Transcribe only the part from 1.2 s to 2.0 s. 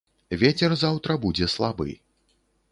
будзе слабы.